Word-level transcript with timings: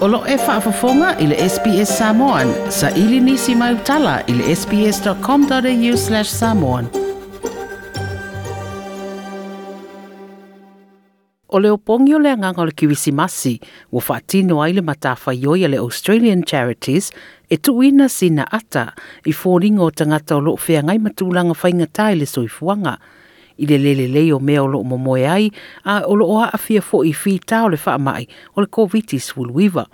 Olo 0.00 0.24
e 0.26 0.36
whaafafonga 0.36 1.16
i 1.18 1.26
le 1.26 1.36
SPS 1.48 1.98
Samoan. 1.98 2.48
Sa 2.70 2.90
ili 2.90 3.20
nisi 3.20 3.54
mai 3.54 3.74
utala 3.74 4.20
i 4.26 4.32
le 4.32 4.54
sps.com.au 4.56 5.96
slash 5.96 6.28
samoan. 6.30 6.86
O 11.48 11.58
leo 11.58 11.76
pongio 11.76 12.18
le 12.18 12.32
anganga 12.32 12.62
o 12.62 12.64
le 12.64 12.72
kiwisi 12.72 13.12
masi, 13.12 13.60
wa 13.92 14.02
whaatino 14.08 14.62
ai 14.62 14.72
le 14.72 14.80
matafa 14.82 15.34
ioia 15.34 15.68
le 15.68 15.76
Australian 15.84 16.42
Charities, 16.44 17.12
e 17.50 17.56
tuina 17.56 18.08
sina 18.08 18.48
ata 18.52 18.92
i 19.24 19.32
fōringo 19.32 19.82
o 19.82 19.90
tangata 19.90 20.36
o 20.36 20.40
loo 20.40 20.56
whea 20.68 20.80
ngai 20.82 20.98
matulanga 20.98 21.52
whaingata 21.52 22.08
i 22.12 22.14
le 22.22 22.26
soifuanga. 22.26 22.96
I 23.60 23.66
le 23.68 23.76
lele 23.76 24.06
le 24.08 24.22
o 24.32 24.38
mea 24.40 24.62
o 24.62 24.66
loo 24.72 24.80
momoe 24.88 25.26
ai, 25.28 25.50
a 25.84 25.98
o 26.08 26.14
loo 26.16 26.38
haa 26.40 26.56
fia 26.56 26.80
fo 26.80 27.02
i 27.04 27.12
tau 27.46 27.68
le 27.68 27.76
whaamai 27.76 28.24
o 28.56 28.60
le 28.60 28.66
COVID-19 28.66 29.36
wuluiva. 29.36 29.84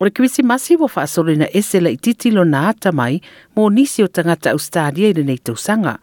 O 0.00 0.04
le 0.06 0.10
kiwisi 0.10 0.42
masi 0.42 0.76
wa 0.76 0.86
wha 0.94 1.02
asole 1.02 1.34
na 1.34 1.46
ese 1.56 1.80
la 1.80 1.90
ititi 1.90 2.30
na 2.30 2.68
ata 2.68 2.92
mai 2.92 3.20
mo 3.56 3.70
nisi 3.70 4.02
o 4.02 4.06
tangata 4.06 4.54
stadia 4.58 5.08
i 5.08 5.12
nei 5.22 5.38
tausanga. 5.42 5.98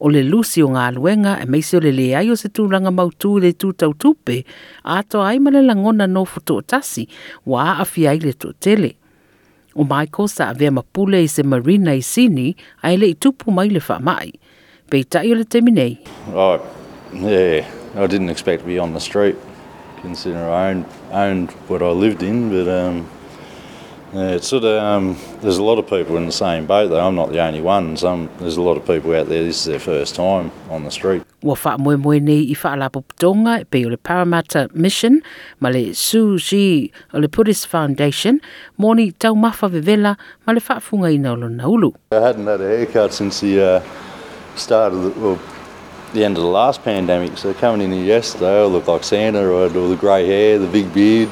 O 0.00 0.08
le 0.10 0.22
lusi 0.26 0.58
o 0.62 0.68
ngā 0.74 0.88
luenga 0.96 1.38
e 1.42 1.46
meisi 1.46 1.76
o 1.78 1.80
le 1.80 1.92
leai 1.94 2.30
o 2.30 2.34
se 2.34 2.48
tūranga 2.50 2.90
mautū 2.90 3.36
le 3.38 3.52
tūtau 3.54 3.94
tupe 3.94 4.40
a 4.84 4.96
ato 4.98 5.20
ai 5.22 5.38
male 5.38 5.62
la 5.62 5.74
no 6.06 6.24
futo 6.24 6.56
o 6.58 6.60
tasi 6.62 7.06
wa 7.46 7.78
a 7.78 7.84
fiai 7.84 8.18
le 8.18 8.32
tele. 8.58 8.92
O 9.76 9.84
Michael 9.84 10.28
sa 10.28 10.48
avea 10.52 10.72
mapule 10.72 11.22
i 11.22 11.28
se 11.28 11.42
marina 11.42 11.94
i 11.94 12.02
sini 12.02 12.56
a 12.82 12.92
ele 12.92 13.06
i 13.06 13.14
tupu 13.14 13.52
mai 13.52 13.68
le 13.70 13.78
wha 13.78 14.00
mai. 14.00 14.32
Peitai 14.90 15.30
o 15.30 15.34
le 15.38 15.44
teminei. 15.44 16.00
Oh, 16.34 16.58
yeah, 17.14 17.64
I 17.94 18.06
didn't 18.08 18.30
expect 18.30 18.62
to 18.62 18.66
be 18.66 18.80
on 18.80 18.94
the 18.94 19.00
street. 19.00 19.36
Considering 20.02 20.42
I 20.44 20.64
owned, 20.70 20.86
owned 21.12 21.50
what 21.68 21.82
I 21.82 21.90
lived 21.90 22.22
in, 22.22 22.50
but 22.50 22.66
um, 22.68 23.04
Yeah, 24.14 24.34
it's 24.36 24.48
sort 24.48 24.64
of, 24.64 24.82
um, 24.82 25.16
there's 25.42 25.58
a 25.58 25.62
lot 25.62 25.78
of 25.78 25.86
people 25.86 26.16
in 26.16 26.24
the 26.26 26.32
same 26.32 26.64
boat 26.64 26.88
though. 26.88 27.06
I'm 27.06 27.14
not 27.14 27.30
the 27.30 27.40
only 27.44 27.60
one. 27.60 27.94
Some 27.98 28.30
there's 28.38 28.56
a 28.56 28.62
lot 28.62 28.78
of 28.78 28.86
people 28.86 29.12
out 29.14 29.28
there. 29.28 29.44
This 29.44 29.58
is 29.66 29.66
their 29.66 29.78
first 29.78 30.14
time 30.14 30.50
on 30.70 30.84
the 30.84 30.90
street. 30.90 31.22
i 31.42 31.54
pe 33.64 33.78
o 33.84 33.88
le 33.88 33.96
Parramatta 33.98 34.68
Mission 34.72 35.20
ma 35.60 35.68
le 35.68 35.92
o 35.92 35.94
le 37.18 37.28
Buddhist 37.28 37.66
Foundation 37.66 38.40
moni 38.78 39.12
tau 39.12 39.34
vevela 39.36 40.16
ma 40.46 40.54
le 40.54 40.60
whaafunga 40.60 41.10
i 41.12 41.18
naulu. 41.18 41.92
I 42.12 42.14
hadn't 42.16 42.46
had 42.46 42.62
a 42.62 42.66
haircut 42.66 43.12
since 43.12 43.40
the 43.40 43.60
uh, 43.62 43.82
start 44.56 44.94
of 44.94 45.02
the, 45.02 45.10
well, 45.20 45.38
the 46.14 46.24
end 46.24 46.38
of 46.38 46.42
the 46.44 46.48
last 46.48 46.82
pandemic. 46.82 47.36
So 47.36 47.52
coming 47.52 47.82
in 47.82 47.92
here 47.92 48.04
yesterday, 48.06 48.62
I 48.62 48.64
looked 48.64 48.88
like 48.88 49.04
Santa. 49.04 49.40
I 49.40 49.64
had 49.68 49.76
all 49.76 49.90
the 49.90 49.96
grey 49.96 50.26
hair, 50.26 50.58
the 50.58 50.66
big 50.66 50.94
beard. 50.94 51.28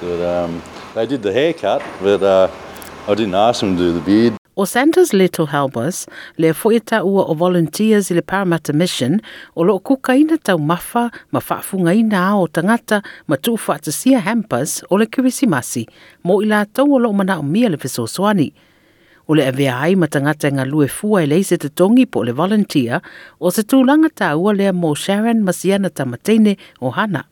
So 0.00 0.16
that, 0.16 0.44
um, 0.46 0.62
They 0.92 1.06
did 1.06 1.22
the 1.22 1.32
haircut, 1.32 1.82
but 2.02 2.20
uh, 2.22 2.50
I 3.06 3.14
didn't 3.14 3.36
ask 3.36 3.60
them 3.60 3.76
to 3.76 3.82
do 3.82 3.92
the 3.92 4.00
beard. 4.00 4.34
O 4.56 4.64
Santa's 4.64 5.12
Little 5.12 5.46
Helpers, 5.46 6.06
le 6.36 6.52
foita 6.52 7.04
ua 7.06 7.22
o 7.30 7.34
volunteers 7.34 8.10
i 8.10 8.14
le 8.14 8.22
Parramatta 8.22 8.72
Mission, 8.74 9.20
o 9.54 9.62
lo 9.62 9.78
kuka 9.78 10.16
tau 10.42 10.58
mafa, 10.58 11.10
ma 11.30 11.90
ina 11.92 12.36
o 12.36 12.48
tangata, 12.48 13.04
ma 13.28 13.36
tū 13.36 13.56
whaatasia 13.56 14.20
hampers 14.20 14.82
o 14.90 14.96
le 14.96 15.06
kirisimasi, 15.06 15.86
mo 16.24 16.40
i 16.42 16.64
tau 16.74 16.92
o 16.92 16.98
lo 16.98 17.12
mana 17.12 17.38
o 17.38 17.42
mia 17.42 17.68
le 17.70 17.76
fisoswani. 17.76 18.52
O 19.28 19.34
le 19.34 19.42
avea 19.46 19.78
ai 19.80 19.94
ma 19.94 20.06
tangata 20.08 20.48
e 20.48 20.50
ngā 20.50 20.66
lue 20.68 20.88
fua 20.88 21.20
i 21.20 21.24
e 21.24 21.28
leise 21.30 21.56
te 21.56 21.68
tongi 21.68 22.04
po 22.06 22.24
le 22.24 22.32
volunteer, 22.32 23.00
o 23.38 23.48
se 23.50 23.62
tūlanga 23.62 24.10
tau 24.12 24.42
ua 24.48 24.52
lea 24.58 24.72
mo 24.72 24.92
Sharon 24.96 25.46
Masiana 25.46 25.88
Tamateine 25.88 26.58
o 26.82 26.90
Hana 26.90 27.26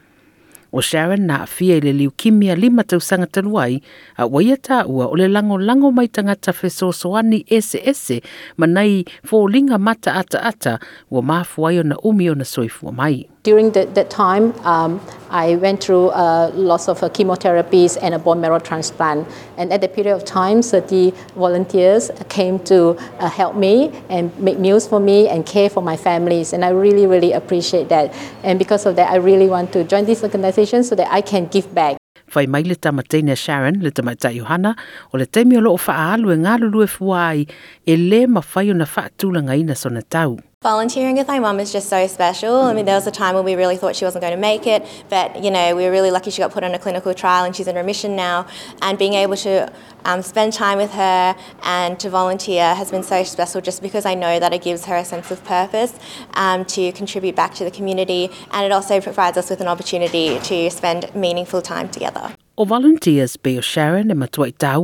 o 0.73 0.81
Sharon 0.81 1.25
na 1.27 1.43
afia 1.49 1.77
i 1.77 1.81
le 1.81 1.93
liukimia 1.93 2.57
lima 2.57 2.85
tausanga 2.85 3.27
tanuai 3.27 3.81
a 4.21 4.27
waia 4.29 4.57
tāua 4.57 5.09
o 5.09 5.15
le 5.17 5.29
lango 5.29 5.57
lango 5.59 5.91
mai 5.93 6.09
tangata 6.09 6.53
fesosoani 6.53 7.45
ese 7.49 7.81
ese 7.85 8.21
manai 8.57 9.05
fōlinga 9.27 9.79
mata 9.81 10.15
ata 10.15 10.43
ata 10.45 10.79
ua 11.11 11.23
mafuai 11.23 11.79
o 11.81 11.83
na 11.83 11.97
umi 12.05 12.31
o 12.31 12.35
na 12.35 12.45
soifua 12.45 12.93
mai. 12.93 13.29
during 13.45 13.71
the, 13.71 13.87
that 13.95 14.11
time, 14.11 14.53
um, 14.67 15.01
I 15.31 15.57
went 15.57 15.83
through 15.85 16.09
uh, 16.09 16.51
lots 16.55 16.89
of 16.89 17.03
uh, 17.03 17.09
chemotherapies 17.09 17.97
and 18.01 18.15
a 18.15 18.19
bone 18.19 18.41
marrow 18.41 18.59
transplant. 18.59 19.29
And 19.57 19.73
at 19.73 19.81
that 19.83 19.95
period 19.95 20.15
of 20.15 20.25
time, 20.25 20.63
30 20.63 21.13
volunteers 21.37 22.11
came 22.29 22.59
to 22.61 22.91
uh, 23.19 23.29
help 23.29 23.55
me 23.57 23.93
and 24.09 24.37
make 24.39 24.59
meals 24.59 24.89
for 24.89 24.99
me 25.01 25.29
and 25.29 25.47
care 25.47 25.71
for 25.71 25.83
my 25.83 25.97
families. 25.97 26.53
And 26.53 26.65
I 26.65 26.71
really, 26.71 27.07
really 27.07 27.33
appreciate 27.33 27.89
that. 27.91 28.13
And 28.43 28.59
because 28.59 28.87
of 28.87 28.97
that, 28.97 29.11
I 29.13 29.17
really 29.17 29.47
want 29.49 29.73
to 29.75 29.85
join 29.85 30.05
this 30.05 30.23
organization 30.23 30.83
so 30.85 30.95
that 30.97 31.13
I 31.13 31.21
can 31.21 31.47
give 31.47 31.73
back. 31.75 31.97
Fai 32.29 32.45
mai 32.45 32.61
le 32.63 32.75
tamateina 32.77 33.35
Sharon 33.35 33.81
le 33.81 33.91
tamaita 33.91 34.35
Johanna 34.35 34.77
o 35.15 35.17
le 35.17 35.25
teimi 35.25 35.57
o 35.57 35.61
loo 35.61 35.79
faa 35.79 36.11
e 36.19 36.21
ngā 36.37 36.59
lulu 36.61 36.85
e 36.85 37.47
e 37.87 37.97
le 37.97 39.55
ina 39.63 39.75
sona 39.75 40.03
tau. 40.03 40.37
Volunteering 40.65 41.15
with 41.17 41.29
my 41.29 41.39
mum 41.39 41.61
is 41.61 41.73
just 41.73 41.89
so 41.89 42.05
special. 42.09 42.63
I 42.63 42.73
mean, 42.73 42.85
there 42.85 42.97
was 42.97 43.07
a 43.07 43.13
time 43.13 43.37
when 43.37 43.45
we 43.45 43.55
really 43.55 43.77
thought 43.77 43.95
she 43.95 44.05
wasn't 44.05 44.23
going 44.23 44.35
to 44.35 44.41
make 44.41 44.67
it, 44.67 44.85
but 45.09 45.45
you 45.45 45.53
know, 45.53 45.77
we 45.77 45.85
were 45.85 45.93
really 45.93 46.11
lucky 46.11 46.33
she 46.33 46.43
got 46.43 46.51
put 46.51 46.65
on 46.65 46.75
a 46.75 46.81
clinical 46.81 47.15
trial 47.15 47.45
and 47.45 47.55
she's 47.55 47.69
in 47.69 47.77
remission 47.77 48.17
now. 48.17 48.45
And 48.83 48.99
being 48.99 49.15
able 49.15 49.37
to 49.37 49.73
um, 50.05 50.21
spend 50.21 50.53
time 50.53 50.77
with 50.79 50.91
her 50.95 51.37
and 51.63 52.01
to 52.01 52.11
volunteer 52.11 52.75
has 52.75 52.91
been 52.91 53.05
so 53.05 53.23
special 53.23 53.61
just 53.61 53.83
because 53.83 54.05
I 54.05 54.15
know 54.15 54.41
that 54.41 54.53
it 54.53 54.63
gives 54.63 54.85
her 54.87 54.97
a 54.97 55.05
sense 55.05 55.31
of 55.31 55.45
purpose 55.45 55.97
um, 56.35 56.65
to 56.65 56.91
contribute 56.91 57.37
back 57.37 57.55
to 57.55 57.63
the 57.63 57.71
community 57.71 58.29
and 58.51 58.67
it 58.67 58.73
also 58.73 59.01
provides 59.01 59.37
us 59.39 59.51
with 59.51 59.61
an 59.61 59.69
opportunity 59.69 60.41
to 60.41 60.71
spend 60.71 61.15
meaningful 61.15 61.63
time 61.63 61.89
together. 61.89 62.35
O 62.57 62.65
volunteers 62.65 63.37
be 63.37 63.61
Sharon 63.61 64.11
and 64.11 64.19
matuai 64.21 64.59
tau 64.59 64.81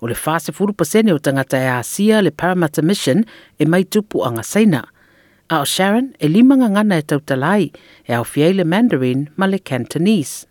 o 0.00 0.06
le 0.06 0.14
fase 0.24 0.52
furu 0.56 0.72
pasene 0.78 1.12
o 1.12 1.18
tangata 1.18 1.58
e 1.58 1.66
asia 1.68 2.20
le 2.22 2.30
Parramatta 2.38 2.82
Mission 2.88 3.20
e 3.58 3.64
mai 3.66 3.84
tupu 3.84 4.22
anga 4.26 4.42
saina. 4.42 4.82
A 5.50 5.58
Sharon 5.64 6.06
e 6.20 6.26
limanga 6.34 6.68
ngana 6.74 6.94
e 6.98 7.02
tautalai 7.10 7.64
e 8.06 8.12
au 8.18 8.24
fiei 8.32 8.52
le 8.54 8.64
Mandarin 8.72 9.20
ma 9.38 9.46
le 9.46 9.58
Cantonese. 9.68 10.44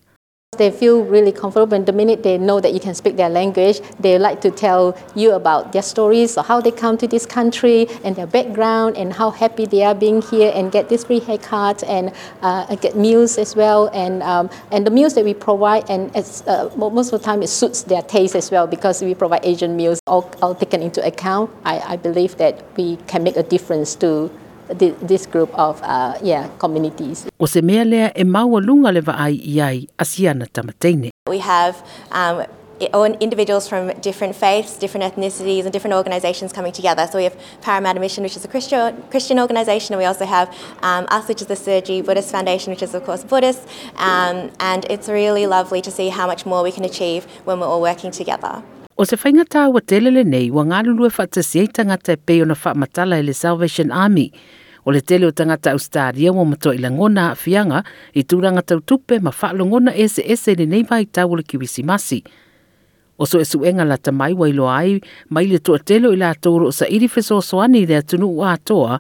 They 0.56 0.72
feel 0.72 1.04
really 1.04 1.34
comfortable 1.34 1.74
and 1.76 1.86
the 1.86 1.92
minute 1.92 2.24
they 2.24 2.38
know 2.38 2.62
that 2.62 2.74
you 2.74 2.80
can 2.80 2.96
speak 2.96 3.18
their 3.18 3.28
language, 3.30 3.82
they 4.00 4.18
like 4.18 4.40
to 4.42 4.50
tell 4.50 4.96
you 5.14 5.32
about 5.34 5.74
their 5.74 5.82
stories 5.82 6.38
or 6.38 6.44
how 6.44 6.62
they 6.62 6.72
come 6.72 6.98
to 7.00 7.08
this 7.08 7.26
country 7.26 7.86
and 8.06 8.16
their 8.16 8.28
background 8.28 8.96
and 8.96 9.12
how 9.12 9.30
happy 9.30 9.66
they 9.66 9.84
are 9.84 9.94
being 9.94 10.22
here 10.22 10.54
and 10.56 10.72
get 10.72 10.88
this 10.88 11.04
free 11.04 11.20
haircut 11.20 11.84
and 11.84 12.14
uh, 12.42 12.74
get 12.78 12.96
meals 12.96 13.38
as 13.38 13.58
well 13.58 13.88
and 13.94 14.24
um, 14.24 14.50
and 14.72 14.88
the 14.88 14.92
meals 14.92 15.16
that 15.16 15.26
we 15.26 15.34
provide 15.34 15.84
and 15.90 16.16
uh, 16.16 16.70
most 16.78 17.12
of 17.12 17.20
the 17.20 17.26
time 17.26 17.44
it 17.44 17.50
suits 17.50 17.84
their 17.84 18.02
taste 18.04 18.34
as 18.34 18.50
well 18.50 18.66
because 18.68 19.02
we 19.04 19.14
provide 19.14 19.42
Asian 19.46 19.76
meals 19.76 20.00
all, 20.08 20.32
all 20.42 20.56
taken 20.56 20.82
into 20.82 21.06
account. 21.06 21.52
I, 21.66 21.80
I 21.80 21.96
believe 21.98 22.38
that 22.38 22.64
we 22.78 22.96
can 23.06 23.22
make 23.22 23.36
a 23.36 23.44
difference 23.44 23.96
to 23.96 24.32
this 24.70 25.26
group 25.26 25.54
of 25.58 25.82
uh, 25.84 26.18
yeah, 26.24 26.48
communities. 26.60 27.26
O 27.40 27.46
se 27.46 27.62
mea 27.62 27.84
lea 27.86 28.12
e 28.16 28.24
maua 28.24 28.60
lunga 28.60 28.92
le 28.92 29.02
vaai 29.02 29.88
asiana 30.00 30.46
tamateine. 30.54 31.10
We 31.30 31.40
have 31.40 31.82
um, 32.12 32.44
individuals 33.20 33.68
from 33.68 33.88
different 34.02 34.36
faiths, 34.36 34.78
different 34.78 35.04
ethnicities, 35.04 35.64
and 35.64 35.72
different 35.74 35.96
organisations 35.96 36.54
coming 36.54 36.72
together. 36.72 37.08
So 37.10 37.18
we 37.18 37.24
have 37.24 37.36
Parramatta 37.62 38.00
Mission, 38.00 38.24
which 38.24 38.36
is 38.36 38.46
a 38.46 38.48
Christian, 38.48 39.04
Christian 39.10 39.40
organisation, 39.40 39.94
and 39.94 40.00
we 40.00 40.06
also 40.06 40.26
have 40.26 40.50
um, 40.84 41.06
us, 41.10 41.28
which 41.28 41.42
is 41.42 41.48
the 41.48 41.56
Sergi 41.56 42.02
Buddhist 42.02 42.32
Foundation, 42.32 42.72
which 42.72 42.84
is 42.84 42.94
of 42.94 43.04
course 43.04 43.24
Buddhist. 43.24 43.68
Um, 43.98 44.52
and 44.60 44.86
it's 44.90 45.10
really 45.10 45.48
lovely 45.48 45.82
to 45.82 45.92
see 45.92 46.10
how 46.10 46.28
much 46.28 46.46
more 46.46 46.62
we 46.64 46.72
can 46.72 46.86
achieve 46.86 47.26
when 47.46 47.60
we're 47.60 47.68
all 47.68 47.82
working 47.82 48.12
together. 48.12 48.62
O 48.98 49.06
se 49.06 49.14
whainga 49.22 49.44
tā 49.46 49.62
wa 49.70 49.78
telele 49.86 50.24
nei, 50.26 50.48
wa 50.50 50.64
ngā 50.66 50.80
lulue 50.88 51.12
wha 51.14 51.26
te 51.30 51.44
siei 51.46 51.68
tangata 51.70 52.16
e 52.16 52.18
peo 52.18 52.48
na 52.50 52.56
wha 52.58 52.72
matala 52.84 53.20
e 53.22 53.26
le 53.28 53.36
Salvation 53.38 53.92
Army. 53.94 54.32
O 54.90 54.90
le 54.90 55.04
tele 55.06 55.28
o 55.28 55.30
tangata 55.38 55.70
Australia 55.78 56.34
wa 56.34 56.46
mato 56.50 56.74
i 56.74 56.80
langona 56.82 57.28
a 57.36 57.36
fianga 57.38 57.84
i 58.18 58.24
tūranga 58.26 58.64
tau 58.66 58.82
tupe 58.82 59.20
ma 59.22 59.30
wha 59.30 59.52
longona 59.54 59.94
ese 59.94 60.26
ese 60.26 60.56
le 60.58 60.66
nei 60.72 60.82
vai 60.82 61.04
tau 61.06 61.38
le 61.38 61.46
kiwisi 61.46 61.86
masi. 61.86 62.24
O 63.22 63.30
so 63.30 63.38
esu 63.38 63.62
enga 63.70 63.86
la 63.86 64.00
tamai 64.02 64.32
wa 64.34 64.50
ilo 64.50 64.66
ai, 64.74 64.98
mai 65.30 65.46
le 65.52 65.60
tua 65.62 65.78
telo 65.78 66.10
i 66.10 66.18
la 66.18 66.34
atoro 66.34 66.74
o 66.74 66.74
sa 66.80 66.90
iri 66.90 67.06
fe 67.08 67.22
soani 67.28 67.86
le 67.92 68.02
atunu 68.02 68.34
ua 68.40 68.56
atoa, 68.58 68.98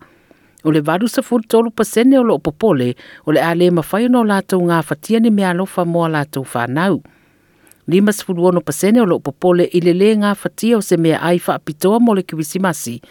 o 0.64 0.78
le 0.78 0.86
vadu 0.92 1.08
sa 1.10 1.26
furu 1.26 1.50
tolu 1.50 1.72
pasene 1.74 2.20
o 2.22 2.24
lo 2.24 2.38
popole 2.38 2.94
o 3.26 3.34
le 3.34 3.42
ale 3.42 3.74
mawhai 3.74 4.06
o 4.06 4.14
no 4.14 4.22
la 4.30 4.44
tau 4.46 4.62
ngā 4.70 4.78
fatia 4.94 5.20
ni 5.26 5.34
mea 5.40 5.58
lofa 5.58 5.90
mo 5.90 6.06
la 6.08 6.22
tau 6.30 6.46
whanau 6.54 7.02
lima 7.88 8.14
sifuru 8.14 8.46
ono 8.46 8.62
pasene 8.68 9.00
lo 9.06 9.16
upopole 9.20 9.64
ilele 9.72 10.10
ngā 10.20 10.34
fatia 10.36 10.78
o 10.78 10.82
se 10.84 10.98
mea 10.98 11.22
aifa 11.24 11.54
apitoa 11.56 12.00
mole 12.00 12.24
kiwisimasi. 12.24 13.02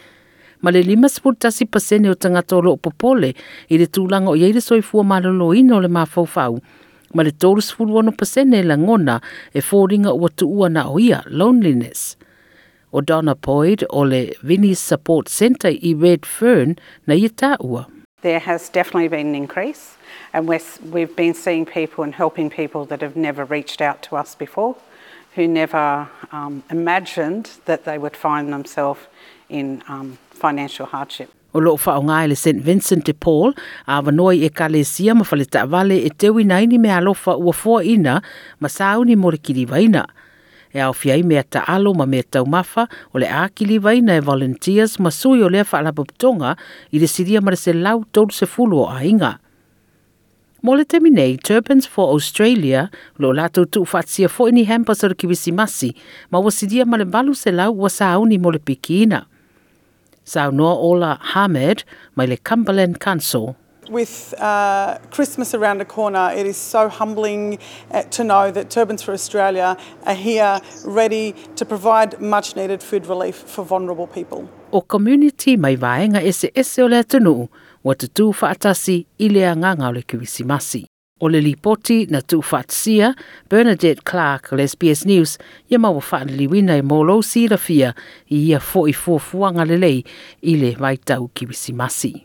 Ma 0.61 0.71
le 0.71 0.83
lima 0.83 1.09
sifuru 1.09 1.37
tasi 1.37 1.65
pasene 1.65 2.11
o 2.11 2.15
tangata 2.15 2.57
olo 2.59 2.75
upopole 2.77 3.33
ile 3.69 3.87
tūlanga 3.87 4.29
o 4.29 4.37
yeire 4.37 4.61
soifua 4.61 5.05
malolo 5.05 5.55
ino 5.55 5.81
le 5.81 5.89
mafaufau. 5.89 6.59
Ma 7.15 7.23
le 7.23 7.31
tōru 7.33 7.61
sifuru 7.65 7.97
ono 8.03 8.13
pasene 8.13 8.63
la 8.63 8.77
ngona 8.79 9.21
e 9.55 9.65
fōringa 9.65 10.13
ua 10.13 10.29
tuua 10.29 10.69
na 10.69 10.87
oia 10.89 11.25
loneliness. 11.27 12.17
O 12.93 13.01
Donna 13.01 13.35
Poid 13.35 13.87
o 13.91 14.05
le 14.05 14.37
Vinnie 14.43 14.77
Support 14.77 15.29
Centre 15.29 15.73
i 15.73 15.95
Red 15.99 16.27
Fern 16.29 16.77
na 17.07 17.15
ia 17.17 17.33
tāua. 17.33 17.87
There 18.23 18.39
has 18.39 18.71
definitely 18.71 19.09
been 19.09 19.27
an 19.27 19.35
increase, 19.35 19.95
and 20.33 20.49
we're, 20.49 20.63
we've 20.91 21.15
been 21.15 21.35
seeing 21.35 21.67
people 21.67 22.03
and 22.03 22.15
helping 22.15 22.49
people 22.49 22.87
that 22.87 23.03
have 23.03 23.15
never 23.15 23.45
reached 23.45 23.83
out 23.83 24.01
to 24.05 24.17
us 24.17 24.35
before, 24.35 24.75
who 25.35 25.47
never 25.47 26.09
um, 26.33 26.63
imagined 26.71 27.51
that 27.67 27.85
they 27.85 27.99
would 27.99 28.17
find 28.17 28.51
themselves 28.51 29.01
in 29.51 29.83
um, 29.91 30.09
financial 30.31 30.87
hardship. 30.95 31.31
o 31.53 31.61
loo 31.61 31.77
faaaogā 31.83 32.19
i 32.25 32.27
le 32.29 32.37
st 32.37 32.61
vincent 32.65 33.07
de 33.09 33.13
paul 33.25 33.53
avanoa 33.97 34.33
e 34.35 34.39
e 34.41 34.43
i 34.45 34.49
ekalesia 34.49 35.15
ma 35.17 35.25
faletaʻavale 35.29 35.97
e 36.05 36.11
teu 36.23 36.35
inai 36.43 36.67
ni 36.69 36.79
mea 36.79 36.99
alofa 37.01 37.37
ua 37.41 37.53
foaʻiina 37.61 38.17
ma 38.61 38.69
sauni 38.69 39.17
mo 39.17 39.31
le 39.33 39.39
kilivaina 39.39 40.03
e 40.75 40.81
au 40.83 40.93
fiai 40.93 41.23
mea 41.23 41.43
ta 41.49 41.61
alo 41.67 41.93
ma 41.93 42.05
mea 42.05 42.23
tau 42.29 42.45
mafa 42.47 42.87
o 43.13 43.19
le 43.19 43.29
akili 43.29 43.79
vaina 43.79 44.13
e 44.17 44.21
volunteers 44.21 44.97
ma 44.99 45.11
sui 45.11 45.43
o 45.43 45.49
lea 45.49 45.65
whaalapaptonga 45.71 46.57
i 46.91 46.99
le 46.99 47.07
siria 47.07 47.41
ma 47.41 47.51
le 47.51 47.57
se 47.57 47.73
lau 47.73 48.05
tolu 48.13 48.33
se 48.33 48.47
fulu 48.47 48.79
o 48.83 48.89
ainga. 48.91 49.39
Mo 50.63 50.75
le 50.75 50.83
temi 50.85 51.11
nei, 51.15 51.37
Turbans 51.37 51.87
for 51.87 52.09
Australia, 52.11 52.91
lo 53.19 53.31
lato 53.33 53.65
tu 53.67 53.85
whaatsia 53.87 54.29
fo 54.29 54.49
ini 54.51 54.65
hampas 54.67 55.05
o 55.05 55.09
le 55.09 55.53
masi 55.53 55.95
ma 56.31 56.39
wasidia 56.39 56.85
ma 56.85 56.97
le 56.97 57.05
balu 57.05 57.35
se 57.35 57.51
lau 57.53 57.73
wa 57.83 57.89
sauni 57.89 58.39
mo 58.39 58.51
le 58.51 58.59
pikiina. 58.59 59.27
Saunoa 60.27 60.75
Ola 60.91 61.19
Hamed, 61.33 61.85
mai 62.17 62.27
le 62.27 62.37
Cumberland 62.37 62.99
Council. 62.99 63.55
with 63.89 64.35
uh, 64.41 64.99
Christmas 65.11 65.55
around 65.55 65.79
the 65.79 65.85
corner, 65.85 66.33
it 66.35 66.47
is 66.47 66.57
so 66.57 66.89
humbling 66.89 67.59
uh, 67.91 68.03
to 68.11 68.25
know 68.25 68.51
that 68.51 68.71
Turbans 68.71 69.03
for 69.03 69.13
Australia 69.13 69.77
are 70.07 70.15
here 70.15 70.61
ready 70.85 71.35
to 71.57 71.65
provide 71.65 72.21
much 72.21 72.57
needed 72.57 72.83
food 72.83 73.07
relief 73.07 73.37
for 73.37 73.65
vulnerable 73.65 74.07
people. 74.07 74.49
O 74.73 74.81
community 74.83 75.57
mai 75.57 75.77
vaenga 75.81 76.21
ese 76.23 76.51
ese 76.55 76.79
o 76.83 76.87
le 76.89 76.99
atunuu, 77.01 77.49
wa 77.85 77.95
tutu 77.95 78.29
whaatasi 78.41 78.97
i 79.21 79.29
le 79.29 79.41
anganga 79.53 79.89
o 79.89 79.91
le 79.93 80.03
kiwisimasi. 80.03 80.85
O 81.21 81.27
le 81.29 81.41
lipoti 81.41 82.07
na 82.11 82.21
tu 82.23 82.43
whaatsia, 82.51 83.15
Bernadette 83.51 84.03
Clark, 84.11 84.53
le 84.53 84.63
SBS 84.69 85.07
News, 85.13 85.39
ia 85.71 85.79
maua 85.79 86.01
whaaniliwina 86.09 86.77
e 86.77 86.83
mōlou 86.83 87.23
sirafia 87.25 87.95
i 88.31 88.37
ia 88.51 88.61
fo 88.61 88.87
i 88.89 88.93
lelei 88.93 90.05
i 90.43 90.57
le 90.57 90.75
vaitau 90.75 91.31
kiwisimasi. 91.35 92.23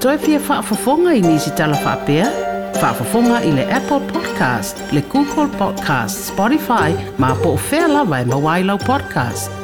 toi 0.00 0.16
fia 0.18 0.40
whaafafonga 0.48 1.12
i 1.14 1.20
nisi 1.22 1.50
tala 1.54 1.76
whaapea? 1.76 2.26
Whaafafonga 2.82 3.42
i 3.44 3.52
le 3.52 3.64
Apple 3.72 4.00
Podcast, 4.12 4.80
le 4.92 5.00
Google 5.12 5.48
Podcast, 5.58 6.28
Spotify, 6.32 6.94
ma 7.18 7.34
po 7.42 7.52
o 7.54 7.58
whea 7.70 7.88
lawa 7.88 8.20
e 8.20 8.24
mawailau 8.24 8.78
podcast. 8.78 9.59